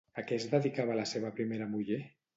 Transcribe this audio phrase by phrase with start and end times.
[0.19, 2.01] A què es dedicava la seva primera muller?